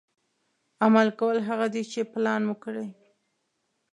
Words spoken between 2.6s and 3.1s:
کړي.